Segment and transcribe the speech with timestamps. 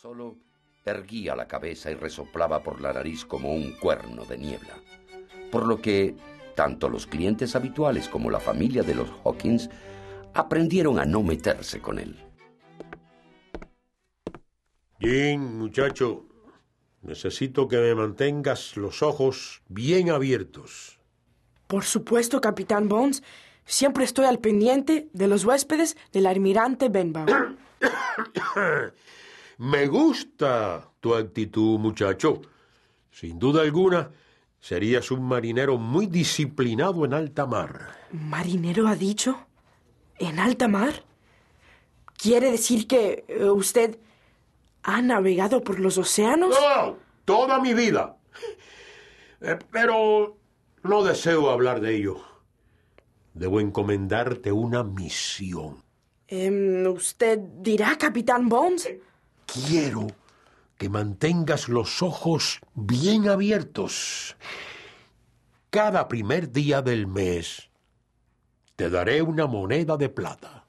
[0.00, 0.36] Solo
[0.84, 4.76] erguía la cabeza y resoplaba por la nariz como un cuerno de niebla.
[5.50, 6.14] Por lo que
[6.54, 9.68] tanto los clientes habituales como la familia de los Hawkins
[10.34, 12.16] aprendieron a no meterse con él.
[15.00, 16.26] Jim, muchacho,
[17.02, 21.00] necesito que me mantengas los ojos bien abiertos.
[21.66, 23.24] Por supuesto, Capitán Bones.
[23.64, 27.26] Siempre estoy al pendiente de los huéspedes del almirante Benbow.
[29.58, 32.40] Me gusta tu actitud, muchacho.
[33.10, 34.10] Sin duda alguna,
[34.60, 37.96] serías un marinero muy disciplinado en alta mar.
[38.12, 39.36] ¿Marinero ha dicho?
[40.18, 41.02] ¿En alta mar?
[42.16, 43.98] ¿Quiere decir que eh, usted
[44.84, 46.50] ha navegado por los océanos?
[46.50, 46.96] ¡No!
[47.24, 48.16] Toda mi vida.
[49.40, 50.36] Eh, pero
[50.82, 52.20] no deseo hablar de ello.
[53.34, 55.82] Debo encomendarte una misión.
[56.26, 58.88] Em, ¿Usted dirá, Capitán Bones?
[59.52, 60.08] Quiero
[60.76, 64.36] que mantengas los ojos bien abiertos.
[65.70, 67.70] Cada primer día del mes
[68.76, 70.66] te daré una moneda de plata.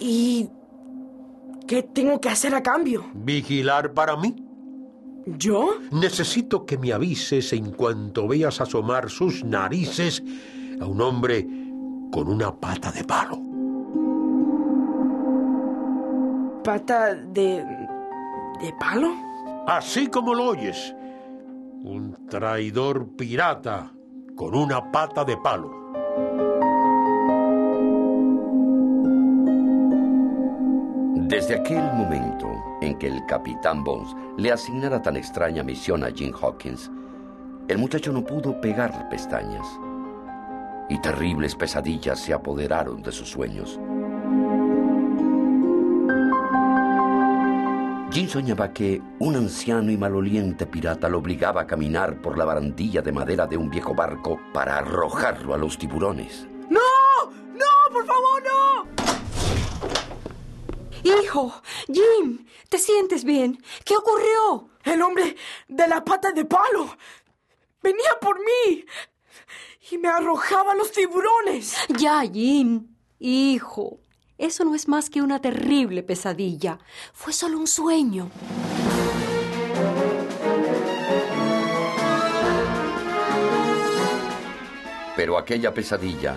[0.00, 0.50] ¿Y
[1.68, 3.06] qué tengo que hacer a cambio?
[3.14, 4.34] ¿Vigilar para mí?
[5.24, 5.78] ¿Yo?
[5.92, 10.22] Necesito que me avises en cuanto veas asomar sus narices
[10.80, 11.46] a un hombre
[12.14, 13.36] con una pata de palo.
[16.62, 17.64] ¿Pata de...
[18.60, 19.16] de palo?
[19.66, 20.94] Así como lo oyes.
[21.82, 23.90] Un traidor pirata
[24.36, 25.72] con una pata de palo.
[31.26, 32.48] Desde aquel momento
[32.80, 36.92] en que el capitán Bones le asignara tan extraña misión a Jim Hawkins,
[37.66, 39.66] el muchacho no pudo pegar pestañas
[40.88, 43.80] y terribles pesadillas se apoderaron de sus sueños.
[48.14, 53.02] Jim soñaba que un anciano y maloliente pirata lo obligaba a caminar por la barandilla
[53.02, 56.46] de madera de un viejo barco para arrojarlo a los tiburones.
[56.70, 56.80] ¡No!
[57.54, 58.86] ¡No, por favor, no!
[61.02, 63.60] Hijo, Jim, ¿te sientes bien?
[63.84, 64.68] ¿Qué ocurrió?
[64.84, 65.34] El hombre
[65.66, 66.96] de la pata de palo
[67.82, 68.84] venía por mí
[69.90, 71.76] y me arrojaba a los tiburones.
[71.88, 72.88] Ya, Jim.
[73.18, 74.00] Hijo,
[74.36, 76.78] eso no es más que una terrible pesadilla.
[77.12, 78.30] Fue solo un sueño.
[85.16, 86.36] Pero aquella pesadilla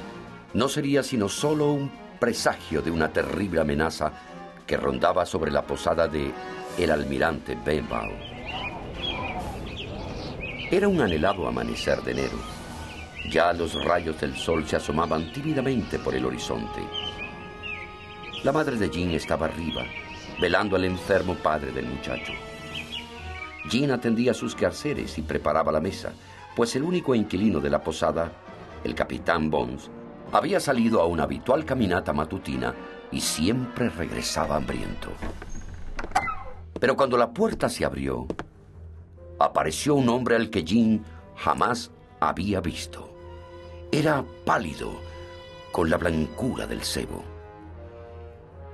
[0.53, 4.12] no sería sino solo un presagio de una terrible amenaza
[4.66, 6.31] que rondaba sobre la posada de
[6.78, 8.12] el almirante Benbow.
[10.69, 12.56] Era un anhelado amanecer de enero.
[13.30, 16.82] Ya los rayos del sol se asomaban tímidamente por el horizonte.
[18.44, 19.84] La madre de Jean estaba arriba,
[20.40, 22.32] velando al enfermo padre del muchacho.
[23.70, 26.14] Jean atendía sus quehaceres y preparaba la mesa,
[26.56, 28.32] pues el único inquilino de la posada,
[28.86, 29.92] el capitán Bones,
[30.32, 32.74] había salido a una habitual caminata matutina
[33.12, 35.09] y siempre regresaba hambriento.
[36.80, 38.26] Pero cuando la puerta se abrió,
[39.38, 41.04] apareció un hombre al que Jean
[41.36, 43.16] jamás había visto.
[43.92, 44.92] Era pálido,
[45.72, 47.24] con la blancura del cebo.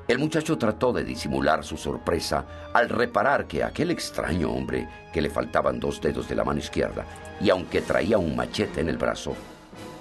[0.08, 5.30] El muchacho trató de disimular su sorpresa al reparar que aquel extraño hombre, que le
[5.30, 7.06] faltaban dos dedos de la mano izquierda,
[7.40, 9.36] y aunque traía un machete en el brazo,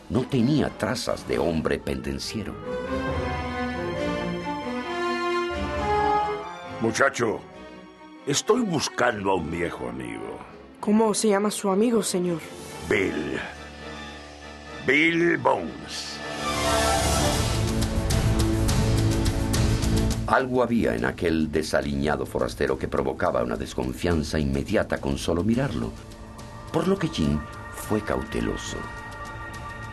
[0.08, 2.54] no tenía trazas de hombre pendenciero.
[6.80, 7.40] Muchacho,
[8.26, 10.38] estoy buscando a un viejo amigo.
[10.80, 12.40] ¿Cómo se llama su amigo, señor?
[12.88, 13.38] Bill.
[14.84, 16.18] Bill Bones.
[20.26, 25.92] Algo había en aquel desaliñado forastero que provocaba una desconfianza inmediata con solo mirarlo,
[26.72, 27.38] por lo que Jim
[27.74, 28.76] fue cauteloso.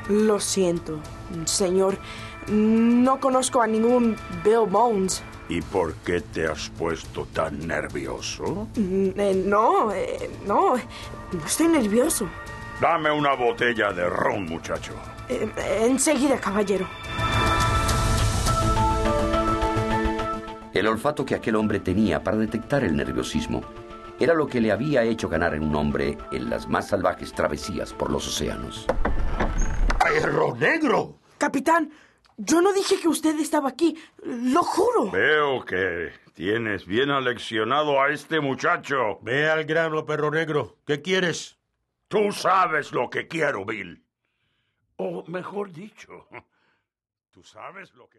[0.08, 1.00] Lo siento,
[1.46, 2.00] señor.
[2.48, 5.22] No conozco a ningún Bill Bones.
[5.50, 8.68] ¿Y por qué te has puesto tan nervioso?
[8.76, 12.28] Mm, eh, no, eh, no, no estoy nervioso.
[12.80, 14.94] Dame una botella de ron, muchacho.
[15.28, 15.50] Eh,
[15.82, 16.88] enseguida, caballero.
[20.74, 23.62] El olfato que aquel hombre tenía para detectar el nerviosismo
[24.18, 27.94] era lo que le había hecho ganar en un hombre en las más salvajes travesías
[27.94, 28.86] por los océanos.
[30.00, 31.20] ¡Perro negro!
[31.38, 31.92] Capitán,
[32.38, 35.12] yo no dije que usted estaba aquí, lo juro.
[35.12, 39.20] Veo que tienes bien aleccionado a este muchacho.
[39.22, 40.78] Ve al grano, perro negro.
[40.86, 41.59] ¿Qué quieres?
[42.10, 44.04] Tú sabes lo que quiero, Bill.
[44.96, 46.28] O mejor dicho,
[47.32, 48.18] tú sabes lo que...